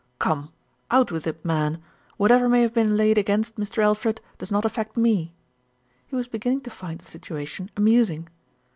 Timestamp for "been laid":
2.73-3.19